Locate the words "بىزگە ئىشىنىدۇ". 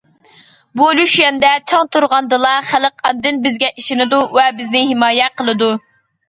3.45-4.23